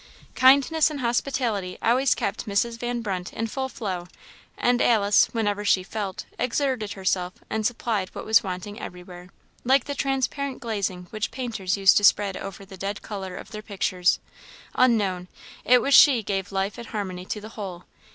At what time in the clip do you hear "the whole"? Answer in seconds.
17.39-17.83